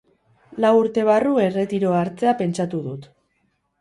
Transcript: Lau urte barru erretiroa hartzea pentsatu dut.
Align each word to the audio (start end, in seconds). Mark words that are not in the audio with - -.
Lau 0.63 0.71
urte 0.77 1.03
barru 1.09 1.35
erretiroa 1.49 1.99
hartzea 2.07 2.33
pentsatu 2.43 2.81
dut. 2.89 3.11